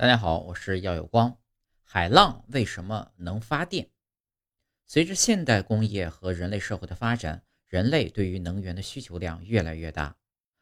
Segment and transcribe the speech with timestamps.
[0.00, 1.40] 大家好，我是耀有光。
[1.82, 3.90] 海浪为什么能发电？
[4.86, 10.16] 随着现代工业和人类社会的发展，人类对于能源的需求量越来越大。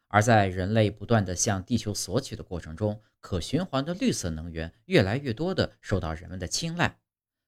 [0.07, 6.97] 而在人类不断的向地球索取的过程中，可循环的绿色能源越来越多的受到人们的青睐。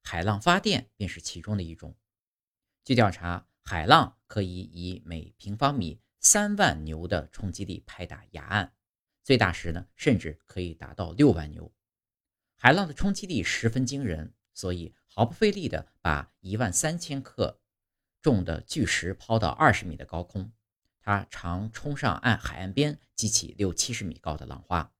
[0.04, 1.98] 海浪发电便是其中的一种。
[2.86, 8.74] 据调查，海浪可以以每平方米三万牛的冲击力拍打崖岸，
[9.24, 11.74] 最大时呢，甚至可以达到六万牛。
[12.62, 17.62] 海浪的冲击力十分惊人，所以毫不费力地把一万三千克
[18.22, 20.52] 重的巨石抛到二十米的高空，
[21.00, 24.92] 它常冲上岸海岸边，激起六七十米高的浪花。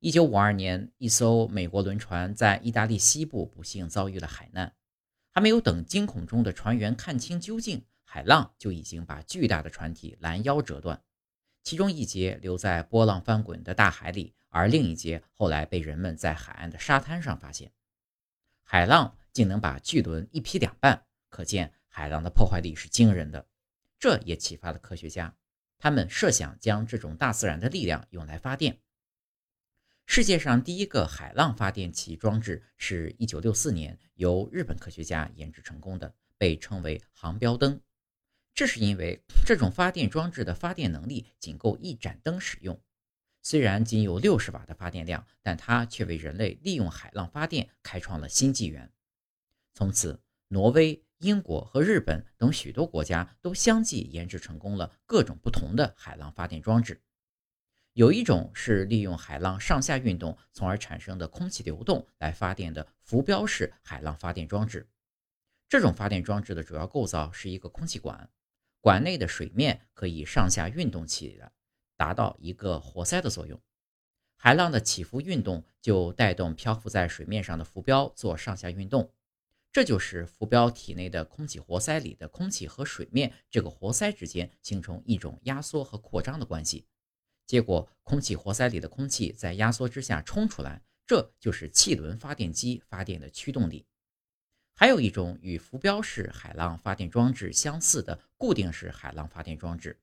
[0.00, 4.74] 一九五二年，一艘美国轮船在意大利西部不幸遭遇了海难，
[5.30, 11.02] 还没有等惊恐中的船员看清究竟，海浪就已经把巨大的船体拦腰折断，
[11.66, 14.32] 其中一节留在波浪翻滚的大海里。
[14.50, 17.72] 而另一节后来被人们在海岸的沙滩上发现，
[18.62, 23.48] 海浪竟能把巨轮一劈两半，可见海浪的破坏力是惊人的。
[23.98, 25.34] 这也启发了科学家，
[25.76, 28.78] 他们设想将这种大自然的力量用来发电。
[30.06, 37.80] 世界上第一个海浪发电器装置是一九六四年由日本科学家研制成功的，被称为航标灯。
[38.56, 42.80] 这是因为这种发电装置的发电能力仅够一盏灯使用。
[43.42, 48.90] 虽然仅有六十瓦的发电量，但它却为人类利用海浪发电开创了新纪元。
[49.74, 57.02] 从此，挪威、英国和日本等许多国家都相继研制成功了各种不同的海浪发电装置。
[57.92, 64.88] 有一种是利用海浪上下运动，从而产生的空气流动来发电的浮标式海浪发电装置。
[65.68, 68.30] 这种发电装置的主要构造是一个空气管，
[68.80, 71.52] 管内的水面可以上下运动起来。
[71.98, 73.58] 达到一个活塞的作用，
[74.36, 79.10] 海浪的起伏运动就带动漂浮在水面上的浮标做上下运动，
[79.72, 86.86] 这就是浮标体内的空气活塞里的空气和水面这个活塞之间形成一种压缩和扩张的关系，
[87.46, 93.86] 结果空气活塞里的空气在压缩之下冲出来，这就是气轮发电机发电的驱动力。
[94.78, 99.98] 还有一种与浮标式海浪发电装置相似的固定式海浪发电装置。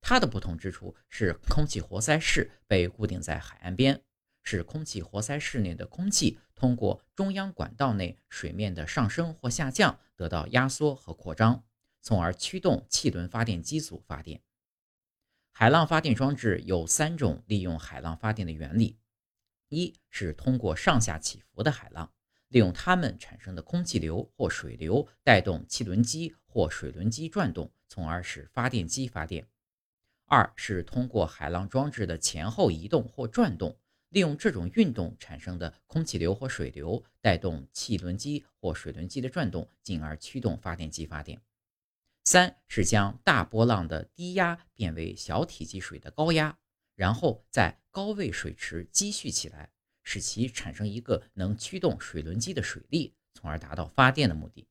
[0.00, 4.00] 它的不同之处是，空气活塞室被固定在海岸边，
[4.44, 11.64] 使空气活塞室内的空气通过中央管道内水面的上升或下降得到压缩和扩张，
[12.00, 14.40] 从而驱动气轮发电机组发电。
[15.50, 18.98] 海浪发电装置有三种利用海浪发电的原理：
[19.70, 22.12] 一是通过上下起伏的海浪，
[22.54, 29.44] 利用它们产生的空气流或水流带动汽轮机或水轮机转动，从而使发电机发电。
[30.26, 33.76] 二是通过海浪装置的前后移动或转动，
[34.10, 41.40] 利用这种运动产生的空气流或水流带动汽轮机或水轮机的转动，进而驱动发电机发电。
[42.22, 46.56] 三是将大波浪的低压变为小体积水的高压，
[46.94, 49.70] 然后在高位水池积蓄起来，
[50.04, 54.68] 使其产生一个能驱动水轮机的水力，从而达到发电的目的。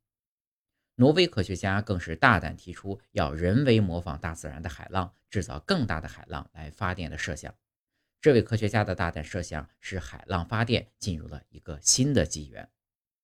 [0.95, 7.53] 挪威科学家更是大胆提出要人为模仿大自然的海浪，制造更大的海浪来发电的设想。
[8.21, 12.69] 这位科学家的大胆设想，使海浪发电进入了一个新的纪元。